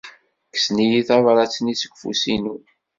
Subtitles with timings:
[0.53, 2.55] Kksen-iyi tabṛat-nni seg ufus-inu.